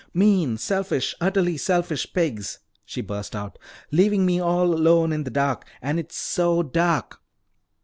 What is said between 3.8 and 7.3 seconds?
"Leaving me all alone in the dark! And it's so dark!"